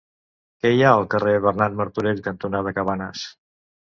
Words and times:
Què 0.63 0.69
hi 0.75 0.79
ha 0.85 0.93
al 0.99 1.03
carrer 1.13 1.35
Bernat 1.43 1.77
Martorell 1.81 2.23
cantonada 2.29 2.75
Cabanes? 2.79 3.29